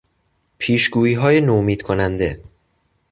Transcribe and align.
پیش 0.57 0.89
گوییهای 0.89 1.41
نومید 1.41 1.81
کننده 1.81 2.41